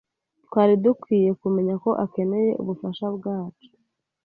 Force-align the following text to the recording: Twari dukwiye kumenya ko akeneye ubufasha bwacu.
Twari 0.45 0.73
dukwiye 0.83 1.29
kumenya 1.41 1.73
ko 1.83 1.89
akeneye 2.05 2.51
ubufasha 2.61 3.05
bwacu. 3.15 3.67